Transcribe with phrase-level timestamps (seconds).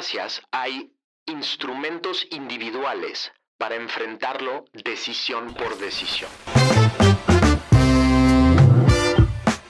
[0.00, 0.94] democracias hay
[1.26, 6.30] instrumentos individuales para enfrentarlo decisión por decisión.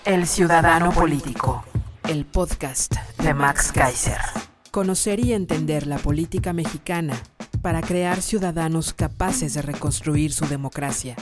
[0.04, 1.64] El Ciudadano Político,
[2.08, 4.20] el podcast de Max Kaiser.
[4.70, 7.20] Conocer y entender la política mexicana
[7.60, 11.16] para crear ciudadanos capaces de reconstruir su democracia.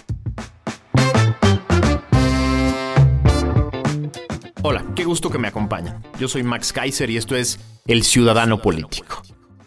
[4.62, 6.02] Hola, qué gusto que me acompañan.
[6.18, 9.22] Yo soy Max Kaiser y esto es El Ciudadano Político.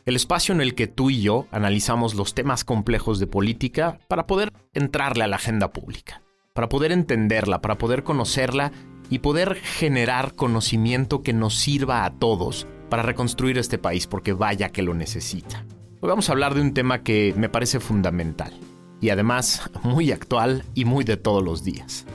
[0.05, 4.27] El espacio en el que tú y yo analizamos los temas complejos de política para
[4.27, 6.21] poder entrarle a la agenda pública,
[6.54, 8.73] para poder entenderla, para poder conocerla
[9.10, 14.70] y poder generar conocimiento que nos sirva a todos para reconstruir este país, porque vaya
[14.70, 15.65] que lo necesita.
[15.99, 18.54] Hoy vamos a hablar de un tema que me parece fundamental
[19.01, 22.05] y además muy actual y muy de todos los días.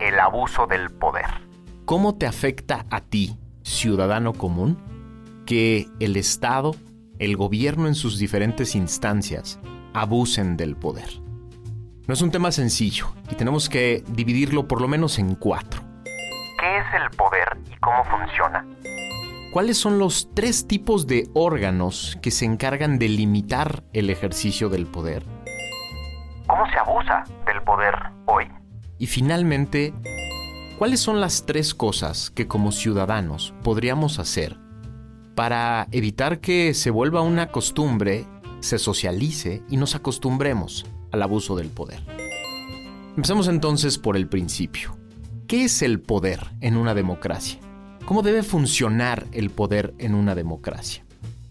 [0.00, 1.30] El abuso del poder.
[1.84, 4.90] ¿Cómo te afecta a ti, ciudadano común,
[5.44, 6.74] que el Estado,
[7.18, 9.58] el gobierno en sus diferentes instancias,
[9.94, 11.08] abusen del poder?
[12.06, 15.82] No es un tema sencillo y tenemos que dividirlo por lo menos en cuatro.
[16.58, 18.66] ¿Qué es el poder y cómo funciona?
[19.52, 24.86] ¿Cuáles son los tres tipos de órganos que se encargan de limitar el ejercicio del
[24.86, 25.24] poder?
[26.46, 27.94] ¿Cómo se abusa del poder
[28.26, 28.50] hoy?
[28.98, 29.92] Y finalmente,
[30.78, 34.58] ¿cuáles son las tres cosas que como ciudadanos podríamos hacer
[35.34, 38.26] para evitar que se vuelva una costumbre,
[38.60, 42.00] se socialice y nos acostumbremos al abuso del poder?
[43.16, 44.96] Empecemos entonces por el principio.
[45.46, 47.58] ¿Qué es el poder en una democracia?
[48.06, 51.04] ¿Cómo debe funcionar el poder en una democracia?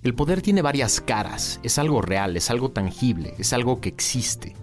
[0.04, 4.56] El poder tiene varias caras, es algo real, es algo tangible, es algo que existe.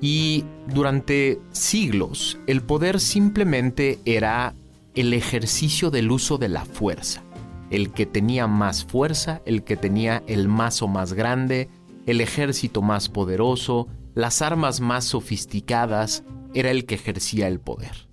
[0.00, 4.54] Y durante siglos el poder simplemente era
[4.94, 7.22] el ejercicio del uso de la fuerza.
[7.70, 11.68] El que tenía más fuerza, el que tenía el mazo más grande,
[12.06, 16.24] el ejército más poderoso, las armas más sofisticadas,
[16.54, 18.06] era el que ejercía el poder.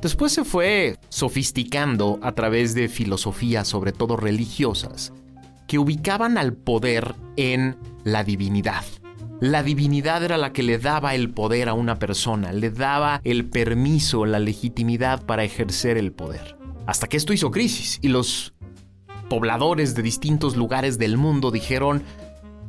[0.00, 5.12] Después se fue sofisticando a través de filosofías, sobre todo religiosas,
[5.66, 8.84] que ubicaban al poder en la divinidad.
[9.40, 13.46] La divinidad era la que le daba el poder a una persona, le daba el
[13.46, 16.56] permiso, la legitimidad para ejercer el poder.
[16.86, 18.53] Hasta que esto hizo crisis y los
[19.28, 22.02] pobladores de distintos lugares del mundo dijeron,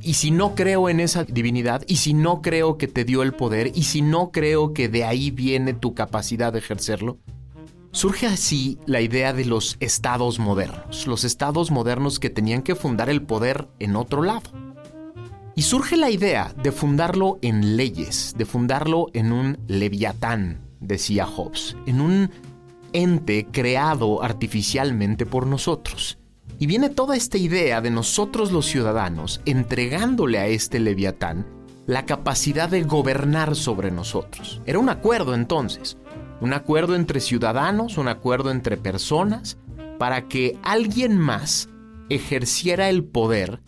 [0.01, 1.83] ¿y si no creo en esa divinidad?
[1.87, 3.71] ¿Y si no creo que te dio el poder?
[3.75, 7.17] ¿Y si no creo que de ahí viene tu capacidad de ejercerlo?
[7.91, 13.09] Surge así la idea de los estados modernos, los estados modernos que tenían que fundar
[13.09, 14.51] el poder en otro lado.
[15.55, 21.77] Y surge la idea de fundarlo en leyes, de fundarlo en un leviatán, decía Hobbes,
[21.85, 22.31] en un
[22.91, 26.17] ente creado artificialmente por nosotros.
[26.57, 31.45] Y viene toda esta idea de nosotros los ciudadanos entregándole a este leviatán
[31.85, 34.61] la capacidad de gobernar sobre nosotros.
[34.65, 35.97] Era un acuerdo entonces,
[36.41, 39.57] un acuerdo entre ciudadanos, un acuerdo entre personas,
[39.99, 41.69] para que alguien más
[42.09, 43.61] ejerciera el poder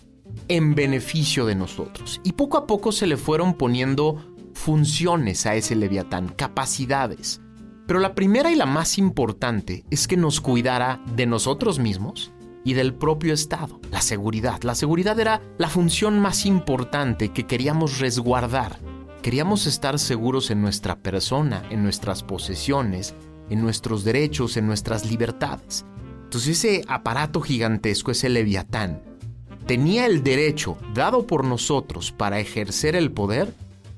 [0.47, 2.21] en beneficio de nosotros.
[2.23, 4.17] Y poco a poco se le fueron poniendo
[4.53, 7.41] funciones a ese leviatán, capacidades.
[7.85, 12.33] Pero la primera y la más importante es que nos cuidara de nosotros mismos
[12.67, 14.61] y del propio Estado, la seguridad.
[14.63, 18.77] La seguridad era la función más importante que queríamos resguardar.
[19.21, 23.15] Queríamos estar seguros en nuestra persona, en nuestras posesiones,
[23.49, 25.85] en nuestros derechos, en nuestras libertades.
[26.25, 29.01] Entonces ese aparato gigantesco, ese leviatán,
[29.65, 33.53] tenía el derecho dado por nosotros para ejercer el poder,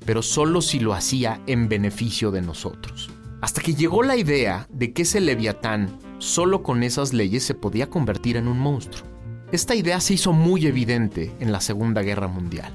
[0.06, 3.10] pero solo si lo hacía en beneficio de nosotros.
[3.40, 7.90] Hasta que llegó la idea de que ese leviatán solo con esas leyes se podía
[7.90, 9.08] convertir en un monstruo.
[9.50, 12.72] Esta idea se hizo muy evidente en la Segunda Guerra Mundial.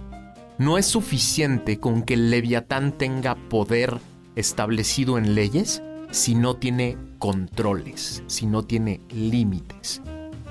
[0.58, 4.00] No es suficiente con que el leviatán tenga poder
[4.36, 5.82] establecido en leyes
[6.12, 10.02] si no tiene controles, si no tiene límites.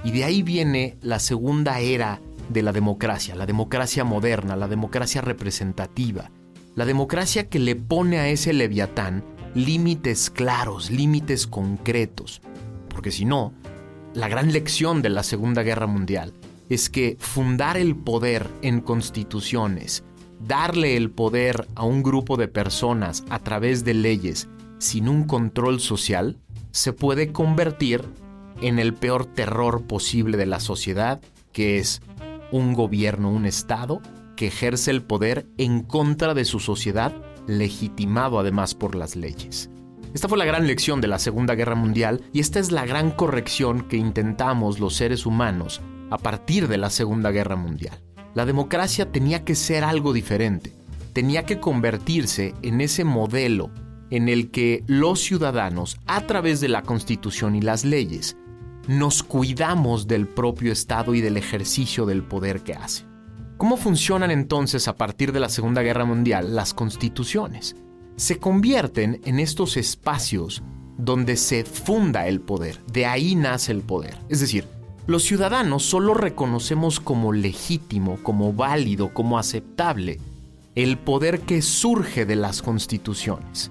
[0.02, 5.20] Y de ahí viene la segunda era de la democracia, la democracia moderna, la democracia
[5.20, 6.30] representativa,
[6.74, 9.24] la democracia que le pone a ese leviatán
[9.54, 12.42] límites claros, límites concretos,
[12.94, 13.52] porque si no,
[14.14, 16.32] la gran lección de la Segunda Guerra Mundial
[16.70, 20.04] es que fundar el poder en constituciones,
[20.40, 24.48] darle el poder a un grupo de personas a través de leyes
[24.78, 26.38] sin un control social,
[26.70, 28.04] se puede convertir
[28.62, 31.20] en el peor terror posible de la sociedad,
[31.52, 32.00] que es
[32.52, 34.00] un gobierno, un Estado,
[34.36, 37.12] que ejerce el poder en contra de su sociedad,
[37.48, 39.68] legitimado además por las leyes.
[40.14, 43.10] Esta fue la gran lección de la Segunda Guerra Mundial y esta es la gran
[43.10, 48.00] corrección que intentamos los seres humanos a partir de la Segunda Guerra Mundial.
[48.32, 50.72] La democracia tenía que ser algo diferente,
[51.12, 53.72] tenía que convertirse en ese modelo
[54.10, 58.36] en el que los ciudadanos, a través de la Constitución y las leyes,
[58.86, 63.04] nos cuidamos del propio Estado y del ejercicio del poder que hace.
[63.56, 67.74] ¿Cómo funcionan entonces a partir de la Segunda Guerra Mundial las constituciones?
[68.16, 70.62] Se convierten en estos espacios
[70.96, 74.16] donde se funda el poder, de ahí nace el poder.
[74.28, 74.66] Es decir,
[75.06, 80.20] los ciudadanos solo reconocemos como legítimo, como válido, como aceptable
[80.74, 83.70] el poder que surge de las constituciones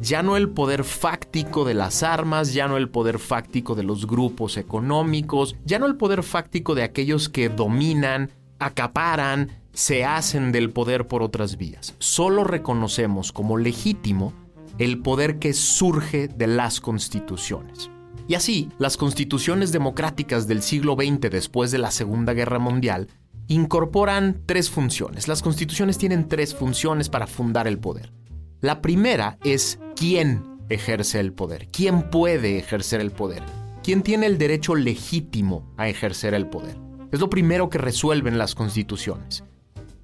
[0.00, 4.06] ya no el poder fáctico de las armas, ya no el poder fáctico de los
[4.06, 10.70] grupos económicos, ya no el poder fáctico de aquellos que dominan, acaparan, se hacen del
[10.70, 11.94] poder por otras vías.
[11.98, 14.32] Solo reconocemos como legítimo
[14.78, 17.90] el poder que surge de las constituciones.
[18.26, 23.08] Y así, las constituciones democráticas del siglo XX después de la Segunda Guerra Mundial
[23.48, 25.28] incorporan tres funciones.
[25.28, 28.14] Las constituciones tienen tres funciones para fundar el poder.
[28.62, 33.42] La primera es quién ejerce el poder, quién puede ejercer el poder,
[33.84, 36.78] quién tiene el derecho legítimo a ejercer el poder.
[37.12, 39.44] Es lo primero que resuelven las constituciones.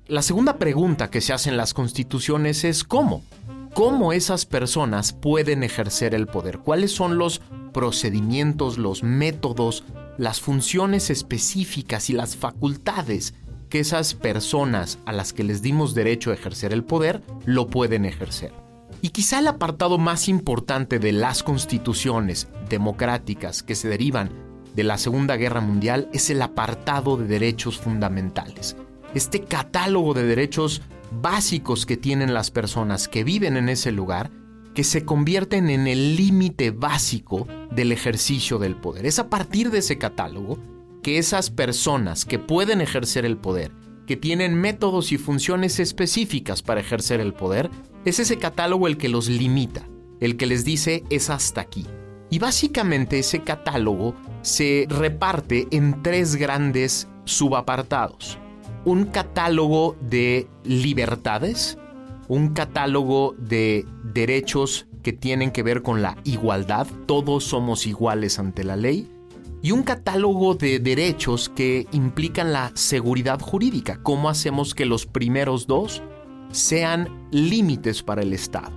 [0.09, 3.23] La segunda pregunta que se hace en las constituciones es ¿cómo?
[3.73, 6.59] ¿Cómo esas personas pueden ejercer el poder?
[6.59, 7.41] ¿Cuáles son los
[7.73, 9.85] procedimientos, los métodos,
[10.19, 13.35] las funciones específicas y las facultades
[13.71, 18.05] que esas personas a las que les dimos derecho a ejercer el poder lo pueden
[18.05, 18.53] ejercer.
[19.01, 24.31] Y quizá el apartado más importante de las constituciones democráticas que se derivan
[24.75, 28.77] de la Segunda Guerra Mundial es el apartado de derechos fundamentales.
[29.15, 30.83] Este catálogo de derechos
[31.21, 34.31] básicos que tienen las personas que viven en ese lugar
[34.75, 39.05] que se convierten en el límite básico del ejercicio del poder.
[39.05, 40.59] Es a partir de ese catálogo
[41.03, 43.73] que esas personas que pueden ejercer el poder,
[44.07, 47.71] que tienen métodos y funciones específicas para ejercer el poder,
[48.05, 49.87] es ese catálogo el que los limita,
[50.21, 51.87] el que les dice es hasta aquí.
[52.31, 58.39] Y básicamente ese catálogo se reparte en tres grandes subapartados.
[58.85, 61.79] Un catálogo de libertades,
[62.29, 68.65] un catálogo de derechos que tienen que ver con la igualdad, todos somos iguales ante
[68.65, 69.09] la ley,
[69.63, 74.01] y un catálogo de derechos que implican la seguridad jurídica.
[74.03, 76.03] ¿Cómo hacemos que los primeros dos
[76.51, 78.73] sean límites para el Estado?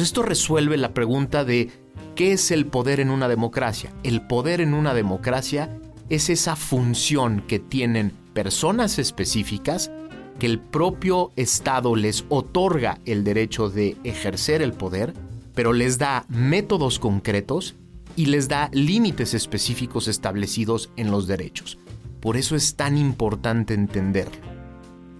[0.00, 1.70] Esto resuelve la pregunta de
[2.16, 3.92] ¿qué es el poder en una democracia?
[4.02, 5.78] El poder en una democracia
[6.08, 9.90] es esa función que tienen personas específicas
[10.38, 15.14] que el propio Estado les otorga el derecho de ejercer el poder,
[15.54, 17.76] pero les da métodos concretos
[18.14, 21.78] y les da límites específicos establecidos en los derechos.
[22.20, 24.36] Por eso es tan importante entenderlo.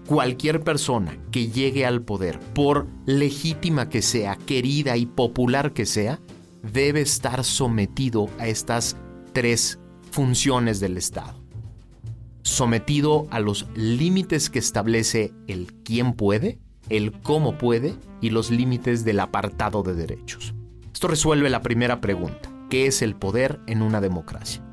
[0.05, 6.19] Cualquier persona que llegue al poder, por legítima que sea, querida y popular que sea,
[6.61, 8.95] debe estar sometido a estas
[9.33, 9.79] tres
[10.11, 11.36] funciones del Estado.
[12.47, 19.03] Sometido a los límites que establece el quién puede, el cómo puede y los límites
[19.03, 20.53] del apartado de derechos.
[20.93, 24.63] Esto resuelve la primera pregunta qué es el poder en una democracia.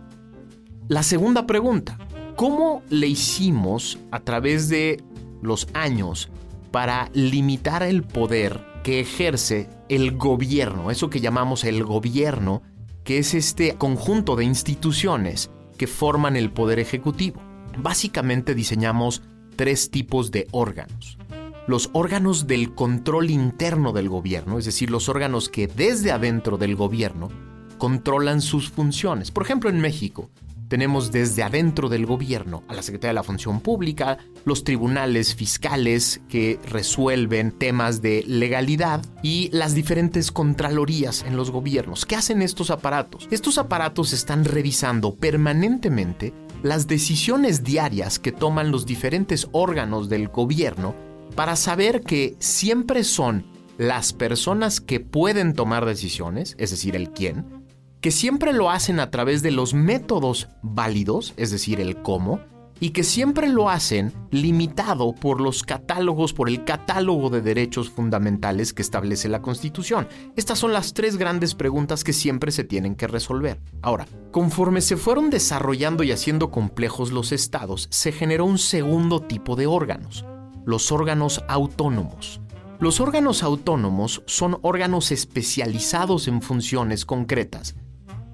[0.86, 1.98] La segunda pregunta,
[2.36, 5.02] ¿cómo le hicimos a través de
[5.42, 6.30] los años
[6.70, 12.62] para limitar el poder que ejerce el gobierno, eso que llamamos el gobierno,
[13.02, 17.42] que es este conjunto de instituciones que forman el poder ejecutivo?
[17.78, 19.22] Básicamente diseñamos
[19.56, 21.18] tres tipos de órganos.
[21.66, 26.76] Los órganos del control interno del gobierno, es decir, los órganos que desde adentro del
[26.76, 27.30] gobierno
[27.78, 29.30] controlan sus funciones.
[29.30, 30.30] Por ejemplo, en México
[30.68, 36.20] tenemos desde adentro del gobierno a la Secretaría de la Función Pública, los tribunales fiscales
[36.28, 42.06] que resuelven temas de legalidad y las diferentes contralorías en los gobiernos.
[42.06, 43.28] ¿Qué hacen estos aparatos?
[43.30, 46.32] Estos aparatos están revisando permanentemente
[46.64, 50.94] las decisiones diarias que toman los diferentes órganos del gobierno
[51.36, 53.44] para saber que siempre son
[53.76, 57.66] las personas que pueden tomar decisiones, es decir, el quién,
[58.00, 62.40] que siempre lo hacen a través de los métodos válidos, es decir, el cómo,
[62.80, 68.72] y que siempre lo hacen limitado por los catálogos, por el catálogo de derechos fundamentales
[68.72, 70.08] que establece la Constitución.
[70.36, 73.60] Estas son las tres grandes preguntas que siempre se tienen que resolver.
[73.82, 79.56] Ahora, conforme se fueron desarrollando y haciendo complejos los estados, se generó un segundo tipo
[79.56, 80.24] de órganos,
[80.64, 82.40] los órganos autónomos.
[82.80, 87.76] Los órganos autónomos son órganos especializados en funciones concretas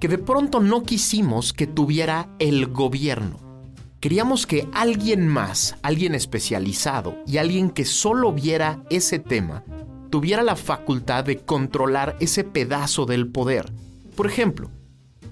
[0.01, 3.50] que de pronto no quisimos que tuviera el gobierno.
[4.01, 9.63] Queríamos que alguien más, alguien especializado y alguien que solo viera ese tema,
[10.09, 13.71] tuviera la facultad de controlar ese pedazo del poder.
[14.15, 14.71] Por ejemplo,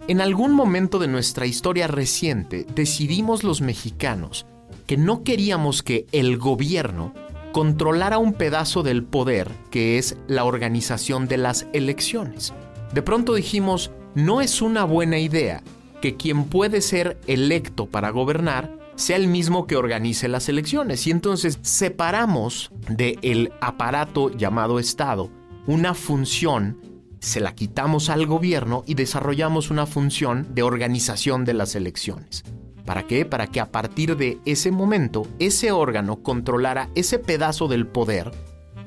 [0.08, 4.46] en algún momento de nuestra historia reciente decidimos los mexicanos
[4.86, 7.16] que no queríamos que el gobierno
[7.52, 12.54] controlara un pedazo del poder que es la organización de las elecciones.
[12.94, 15.64] De pronto dijimos, no es una buena idea
[16.01, 21.08] que quien puede ser electo para gobernar sea el mismo que organice las elecciones.
[21.08, 25.29] Y entonces separamos del aparato llamado Estado
[25.68, 26.77] una función,
[27.20, 32.44] se la quitamos al gobierno y desarrollamos una función de organización de las elecciones.
[32.86, 33.24] ¿Para qué?
[33.24, 38.32] Para que a partir de ese momento ese órgano controlara ese pedazo del poder,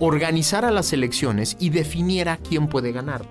[0.00, 3.25] organizara las elecciones y definiera quién puede ganar.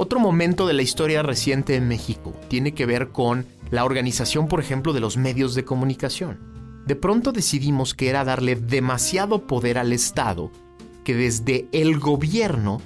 [0.00, 4.60] Otro momento de la historia reciente en México tiene que ver con la organización, por
[4.60, 6.38] ejemplo, de los medios de comunicación.
[6.86, 10.52] De pronto decidimos que era darle demasiado poder al Estado,
[11.02, 12.80] que desde el gobierno,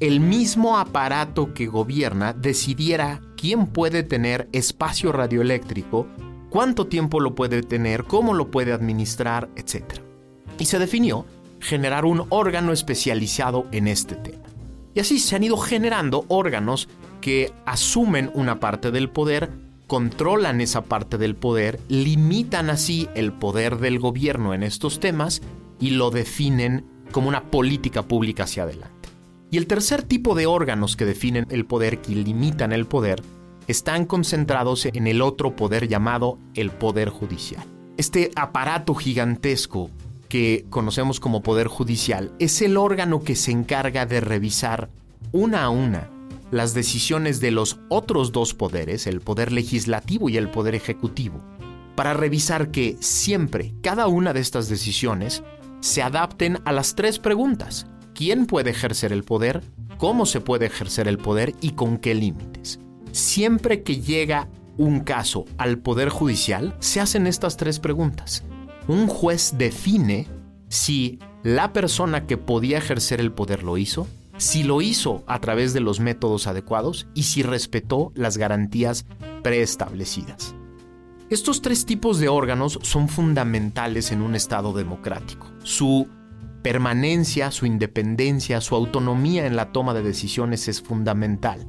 [0.00, 6.06] el mismo aparato que gobierna decidiera quién puede tener espacio radioeléctrico,
[6.50, 9.94] cuánto tiempo lo puede tener, cómo lo puede administrar, etc.
[10.58, 11.24] Y se definió
[11.58, 14.43] generar un órgano especializado en este tema.
[14.94, 16.88] Y así se han ido generando órganos
[17.20, 19.50] que asumen una parte del poder,
[19.86, 25.42] controlan esa parte del poder, limitan así el poder del gobierno en estos temas
[25.80, 29.08] y lo definen como una política pública hacia adelante.
[29.50, 33.22] Y el tercer tipo de órganos que definen el poder, que limitan el poder,
[33.66, 37.64] están concentrados en el otro poder llamado el poder judicial.
[37.96, 39.90] Este aparato gigantesco
[40.34, 44.88] que conocemos como Poder Judicial es el órgano que se encarga de revisar
[45.30, 46.10] una a una
[46.50, 51.40] las decisiones de los otros dos poderes, el Poder Legislativo y el Poder Ejecutivo,
[51.94, 55.44] para revisar que siempre cada una de estas decisiones
[55.78, 57.86] se adapten a las tres preguntas.
[58.12, 59.62] ¿Quién puede ejercer el poder?
[59.98, 61.54] ¿Cómo se puede ejercer el poder?
[61.60, 62.80] ¿Y con qué límites?
[63.12, 64.48] Siempre que llega
[64.78, 68.42] un caso al Poder Judicial, se hacen estas tres preguntas
[68.88, 70.26] un juez define
[70.68, 75.72] si la persona que podía ejercer el poder lo hizo, si lo hizo a través
[75.72, 79.06] de los métodos adecuados y si respetó las garantías
[79.42, 80.54] preestablecidas.
[81.30, 85.46] Estos tres tipos de órganos son fundamentales en un Estado democrático.
[85.62, 86.08] Su
[86.62, 91.66] permanencia, su independencia, su autonomía en la toma de decisiones es fundamental,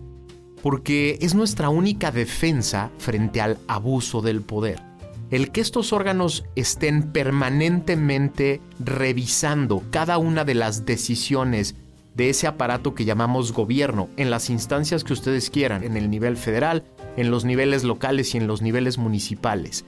[0.61, 4.94] porque es nuestra única defensa frente al abuso del poder
[5.31, 11.75] el que estos órganos estén permanentemente revisando cada una de las decisiones
[12.13, 16.37] de ese aparato que llamamos gobierno en las instancias que ustedes quieran, en el nivel
[16.37, 16.85] federal,
[17.17, 19.85] en los niveles locales y en los niveles municipales.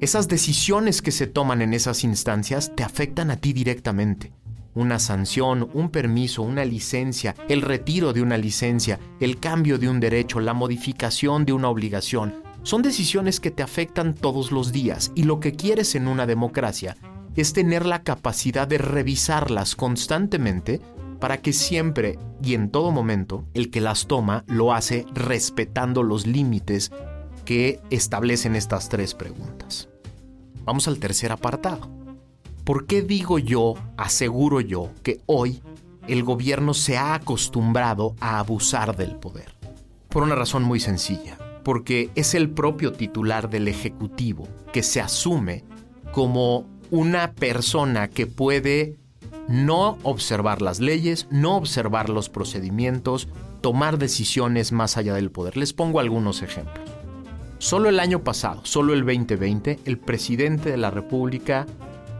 [0.00, 4.32] Esas decisiones que se toman en esas instancias te afectan a ti directamente.
[4.72, 10.00] Una sanción, un permiso, una licencia, el retiro de una licencia, el cambio de un
[10.00, 15.24] derecho, la modificación de una obligación, son decisiones que te afectan todos los días y
[15.24, 16.96] lo que quieres en una democracia
[17.36, 20.80] es tener la capacidad de revisarlas constantemente
[21.20, 26.26] para que siempre y en todo momento el que las toma lo hace respetando los
[26.26, 26.90] límites
[27.44, 29.88] que establecen estas tres preguntas.
[30.64, 31.88] Vamos al tercer apartado.
[32.64, 35.62] ¿Por qué digo yo, aseguro yo, que hoy
[36.06, 39.54] el gobierno se ha acostumbrado a abusar del poder?
[40.08, 45.64] Por una razón muy sencilla porque es el propio titular del Ejecutivo que se asume
[46.12, 48.96] como una persona que puede
[49.48, 53.28] no observar las leyes, no observar los procedimientos,
[53.60, 55.56] tomar decisiones más allá del poder.
[55.56, 56.88] Les pongo algunos ejemplos.
[57.58, 61.66] Solo el año pasado, solo el 2020, el presidente de la República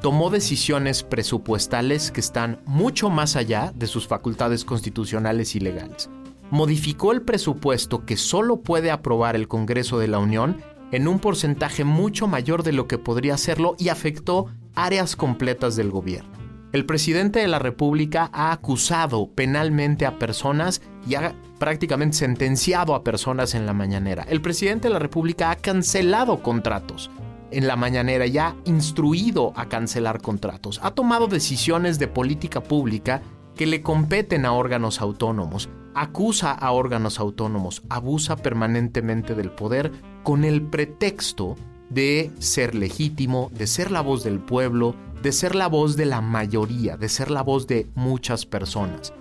[0.03, 6.11] tomó decisiones presupuestales que están mucho más allá de sus facultades constitucionales y legales
[6.51, 10.59] modificó el presupuesto que solo puede aprobar el Congreso de la Unión
[10.93, 15.91] en un porcentaje mucho mayor de lo que podría hacerlo y afectó áreas completas del
[15.91, 16.31] gobierno.
[16.73, 23.03] El presidente de la República ha acusado penalmente a personas y ha prácticamente sentenciado a
[23.03, 24.25] personas en la mañanera.
[24.29, 27.11] El presidente de la República ha cancelado contratos
[27.51, 30.81] en la mañanera y ha instruido a cancelar contratos.
[30.83, 33.21] Ha tomado decisiones de política pública
[33.57, 39.93] que le competen a órganos autónomos, acusa a órganos autónomos, abusa permanentemente del poder
[40.23, 41.57] con el pretexto
[41.89, 46.21] de ser legítimo, de ser la voz del pueblo, de ser la voz de la
[46.21, 49.13] mayoría, de ser la voz de muchas personas.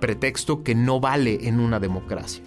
[0.00, 2.44] Pretexto que no vale en una democracia.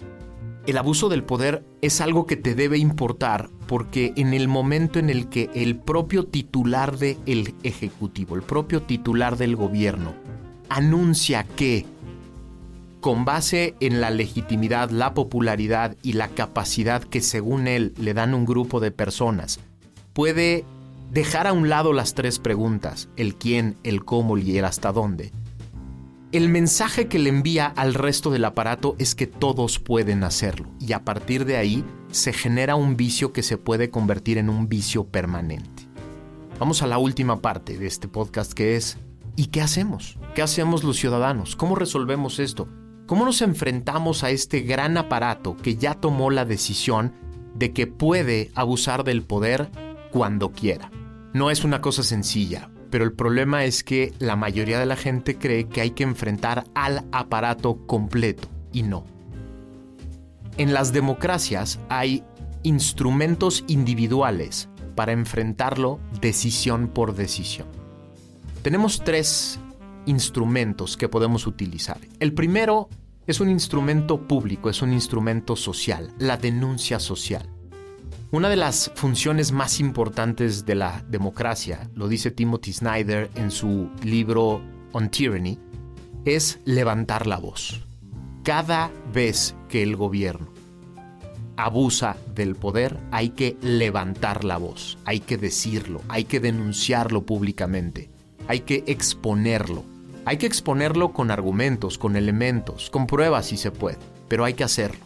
[0.66, 5.10] El abuso del poder es algo que te debe importar porque en el momento en
[5.10, 10.14] el que el propio titular del Ejecutivo, el propio titular del gobierno,
[10.72, 11.84] anuncia que
[13.00, 18.32] con base en la legitimidad, la popularidad y la capacidad que según él le dan
[18.32, 19.60] un grupo de personas,
[20.12, 20.64] puede
[21.10, 25.32] dejar a un lado las tres preguntas, el quién, el cómo y el hasta dónde.
[26.30, 30.94] El mensaje que le envía al resto del aparato es que todos pueden hacerlo y
[30.94, 35.04] a partir de ahí se genera un vicio que se puede convertir en un vicio
[35.04, 35.86] permanente.
[36.58, 38.96] Vamos a la última parte de este podcast que es
[39.36, 40.18] ¿y qué hacemos?
[40.34, 41.56] ¿Qué hacemos los ciudadanos?
[41.56, 42.68] ¿Cómo resolvemos esto?
[43.06, 47.12] ¿Cómo nos enfrentamos a este gran aparato que ya tomó la decisión
[47.54, 49.70] de que puede abusar del poder
[50.10, 50.90] cuando quiera?
[51.34, 55.36] No es una cosa sencilla, pero el problema es que la mayoría de la gente
[55.36, 59.04] cree que hay que enfrentar al aparato completo y no.
[60.58, 62.22] En las democracias hay
[62.62, 67.81] instrumentos individuales para enfrentarlo decisión por decisión.
[68.62, 69.58] Tenemos tres
[70.06, 71.98] instrumentos que podemos utilizar.
[72.20, 72.88] El primero
[73.26, 77.48] es un instrumento público, es un instrumento social, la denuncia social.
[78.30, 83.90] Una de las funciones más importantes de la democracia, lo dice Timothy Snyder en su
[84.04, 85.58] libro On Tyranny,
[86.24, 87.80] es levantar la voz.
[88.44, 90.52] Cada vez que el gobierno
[91.56, 98.11] abusa del poder, hay que levantar la voz, hay que decirlo, hay que denunciarlo públicamente,
[98.48, 99.84] hay que exponerlo.
[100.24, 104.64] Hay que exponerlo con argumentos, con elementos, con pruebas si se puede, pero hay que
[104.64, 105.04] hacerlo.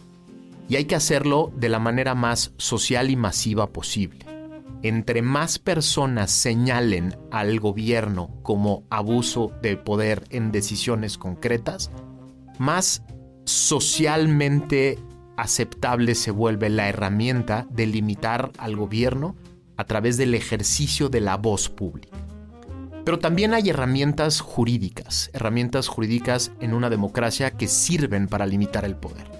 [0.69, 4.25] Y hay que hacerlo de la manera más social y masiva posible.
[4.83, 11.89] Entre más personas señalen al gobierno como abuso de poder en decisiones concretas,
[12.59, 13.01] más
[13.45, 14.99] socialmente
[15.35, 19.35] aceptable se vuelve la herramienta de limitar al gobierno
[19.77, 22.26] a través del ejercicio de la voz pública.
[23.07, 28.97] Pero también hay herramientas jurídicas, herramientas jurídicas en una democracia que sirven para limitar el
[28.97, 29.31] poder.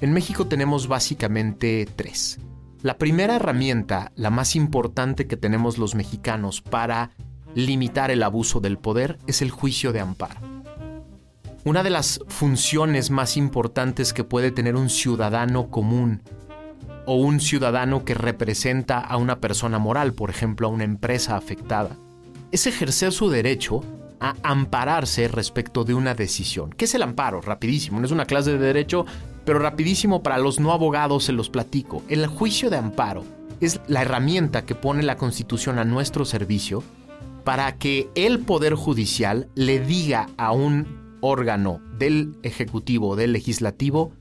[0.00, 2.38] En México tenemos básicamente tres.
[2.80, 7.10] La primera herramienta, la más importante que tenemos los mexicanos para
[7.56, 10.38] limitar el abuso del poder, es el juicio de amparo.
[11.64, 16.22] Una de las funciones más importantes que puede tener un ciudadano común
[17.04, 21.96] o un ciudadano que representa a una persona moral, por ejemplo, a una empresa afectada,
[22.52, 23.82] es ejercer su derecho
[24.20, 26.70] a ampararse respecto de una decisión.
[26.70, 27.40] ¿Qué es el amparo?
[27.40, 29.06] Rapidísimo, no es una clase de derecho,
[29.44, 32.02] pero rapidísimo para los no abogados se los platico.
[32.08, 33.24] El juicio de amparo
[33.60, 36.82] es la herramienta que pone la Constitución a nuestro servicio
[37.44, 44.12] para que el Poder Judicial le diga a un órgano del Ejecutivo o del Legislativo,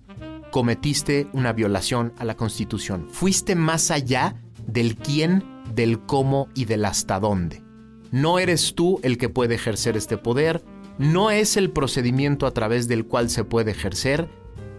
[0.52, 3.08] cometiste una violación a la Constitución.
[3.12, 4.36] Fuiste más allá
[4.66, 5.44] del quién,
[5.76, 7.67] del cómo y del hasta dónde.
[8.12, 10.64] No eres tú el que puede ejercer este poder,
[10.98, 14.30] no es el procedimiento a través del cual se puede ejercer,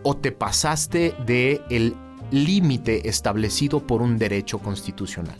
[0.02, 1.94] o te pasaste de el
[2.30, 5.38] límite establecido por un derecho constitucional.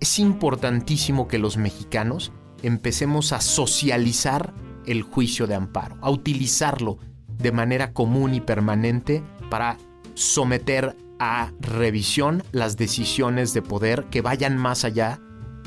[0.00, 4.54] Es importantísimo que los mexicanos empecemos a socializar
[4.86, 9.76] el juicio de amparo, a utilizarlo de manera común y permanente para
[10.14, 15.20] someter a revisión las decisiones de poder que vayan más allá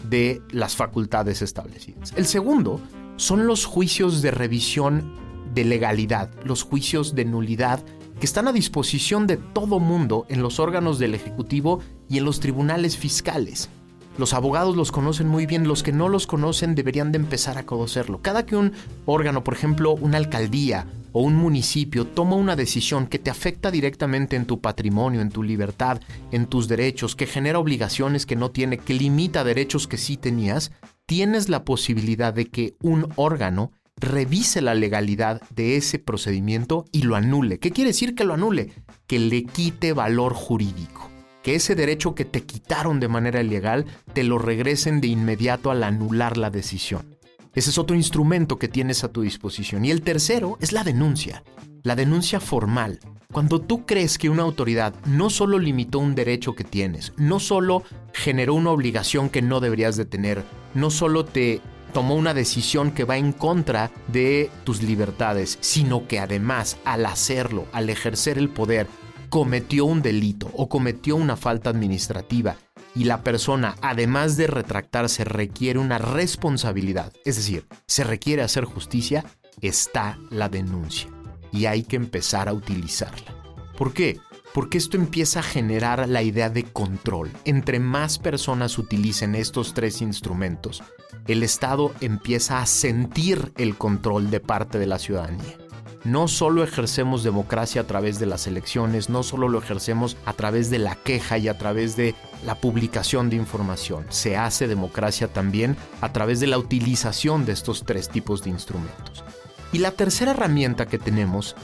[0.09, 2.13] de las facultades establecidas.
[2.15, 2.79] El segundo
[3.17, 5.13] son los juicios de revisión
[5.53, 7.83] de legalidad, los juicios de nulidad
[8.19, 12.39] que están a disposición de todo mundo en los órganos del Ejecutivo y en los
[12.39, 13.69] tribunales fiscales.
[14.17, 17.65] Los abogados los conocen muy bien, los que no los conocen deberían de empezar a
[17.65, 18.21] conocerlo.
[18.21, 18.73] Cada que un
[19.05, 24.35] órgano, por ejemplo, una alcaldía o un municipio toma una decisión que te afecta directamente
[24.35, 28.77] en tu patrimonio, en tu libertad, en tus derechos, que genera obligaciones que no tiene,
[28.77, 30.71] que limita derechos que sí tenías,
[31.05, 37.15] tienes la posibilidad de que un órgano revise la legalidad de ese procedimiento y lo
[37.15, 37.59] anule.
[37.59, 38.73] ¿Qué quiere decir que lo anule?
[39.07, 41.11] Que le quite valor jurídico
[41.43, 45.83] que ese derecho que te quitaron de manera ilegal te lo regresen de inmediato al
[45.83, 47.17] anular la decisión.
[47.53, 49.83] Ese es otro instrumento que tienes a tu disposición.
[49.83, 51.43] Y el tercero es la denuncia.
[51.83, 52.99] la denuncia formal.
[53.33, 57.81] Cuando tú crees que una autoridad no solo limitó un derecho que tienes, no solo
[58.13, 60.43] generó una obligación que no deberías de tener,
[60.75, 61.59] no solo te
[61.91, 67.65] tomó una decisión que va en contra de tus libertades, sino que además al hacerlo,
[67.73, 68.85] al ejercer el poder,
[69.29, 72.57] cometió un delito o cometió una falta administrativa
[72.95, 79.25] y la persona, además de retractarse, requiere una responsabilidad, es decir, se requiere hacer justicia,
[79.61, 81.09] está la denuncia
[81.51, 83.35] y hay que empezar a utilizarla.
[83.77, 84.19] ¿Por qué?
[84.53, 87.31] Porque esto empieza a generar la idea de control.
[87.45, 90.83] Entre más personas utilicen estos tres instrumentos,
[91.27, 95.60] el Estado empieza a sentir el control de parte de la ciudadanía.
[96.03, 100.71] No solo ejercemos democracia a través de las elecciones, no solo lo ejercemos a través
[100.71, 105.77] de la queja y a través de la publicación de información, se hace democracia también
[106.01, 109.23] a través de la utilización de estos tres tipos de instrumentos.
[109.71, 111.55] Y la tercera herramienta que tenemos,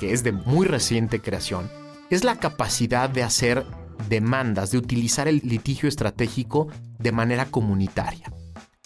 [0.00, 1.70] que es de muy reciente creación,
[2.10, 3.64] es la capacidad de hacer
[4.08, 6.66] demandas, de utilizar el litigio estratégico
[6.98, 8.32] de manera comunitaria.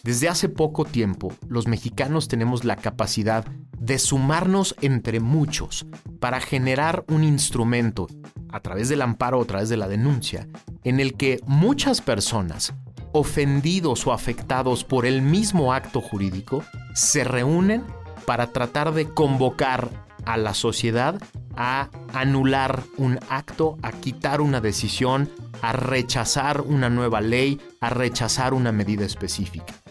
[0.04, 3.44] Desde hace poco tiempo, los mexicanos tenemos la capacidad
[3.78, 5.86] de sumarnos entre muchos
[6.18, 8.08] para generar un instrumento,
[8.50, 10.48] a través del amparo o a través de la denuncia,
[10.82, 12.74] en el que muchas personas,
[13.12, 17.84] ofendidos o afectados por el mismo acto jurídico, se reúnen
[18.26, 19.88] para tratar de convocar
[20.24, 21.22] a la sociedad
[21.56, 28.52] a anular un acto, a quitar una decisión, a rechazar una nueva ley, a rechazar
[28.52, 29.81] una medida específica.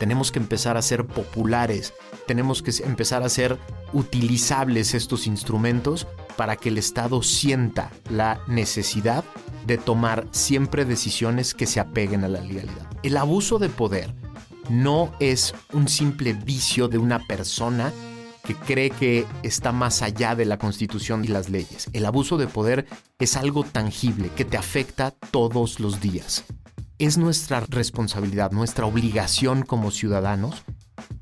[0.00, 1.92] Tenemos que empezar a ser populares,
[2.26, 3.58] tenemos que empezar a ser
[3.92, 6.06] utilizables estos instrumentos
[6.38, 9.24] para que el Estado sienta la necesidad
[9.66, 12.88] de tomar siempre decisiones que se apeguen a la legalidad.
[13.02, 14.14] El abuso de poder
[14.70, 17.92] no es un simple vicio de una persona
[18.42, 21.90] que cree que está más allá de la constitución y las leyes.
[21.92, 22.86] El abuso de poder
[23.18, 26.44] es algo tangible que te afecta todos los días.
[27.00, 30.64] Es nuestra responsabilidad, nuestra obligación como ciudadanos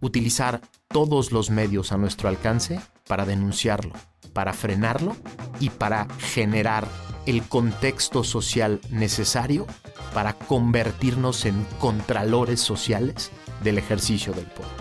[0.01, 3.93] utilizar todos los medios a nuestro alcance para denunciarlo,
[4.33, 5.15] para frenarlo
[5.61, 6.89] y para generar
[7.27, 9.69] el contexto social necesario
[10.15, 13.31] para convertirnos en contralores sociales
[13.63, 14.73] del ejercicio del poder.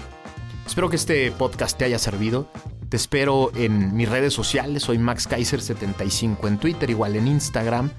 [0.66, 2.52] Espero que este podcast te haya servido.
[2.90, 4.82] Te espero en mis redes sociales.
[4.82, 7.92] Soy Max Kaiser75 en Twitter, igual en Instagram.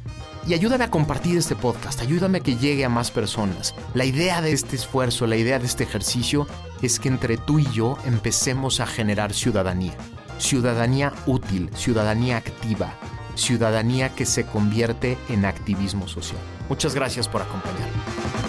[0.47, 3.75] Y ayúdame a compartir este podcast, ayúdame a que llegue a más personas.
[3.95, 6.47] La idea de este esfuerzo, la idea de este ejercicio
[6.83, 9.95] es que entre tú y yo empecemos a generar ciudadanía.
[10.39, 12.95] Ciudadanía útil, ciudadanía activa,
[13.35, 16.41] ciudadanía que se convierte en activismo social.
[16.69, 18.48] Muchas gracias por acompañarme.